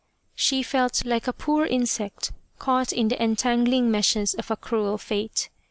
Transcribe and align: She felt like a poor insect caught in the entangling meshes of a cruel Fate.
She 0.33 0.63
felt 0.63 1.05
like 1.05 1.27
a 1.27 1.31
poor 1.33 1.63
insect 1.63 2.31
caught 2.57 2.91
in 2.91 3.09
the 3.09 3.23
entangling 3.23 3.91
meshes 3.91 4.33
of 4.33 4.49
a 4.49 4.55
cruel 4.57 4.97
Fate. 4.97 5.49